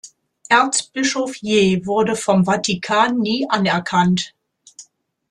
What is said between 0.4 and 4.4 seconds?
Erzbischof Ye wurde vom Vatikan nie anerkannt.